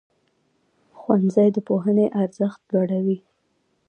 ښوونځی 0.99 1.47
د 1.55 1.57
پوهنې 1.67 2.05
ارزښت 2.21 2.59
لوړوي. 2.71 3.17